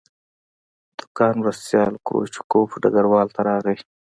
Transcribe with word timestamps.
د 0.97 0.99
کان 1.17 1.33
مرستیال 1.41 1.93
کروچکوف 2.05 2.69
ډګروال 2.81 3.27
ته 3.35 3.41
راغی 3.47 3.77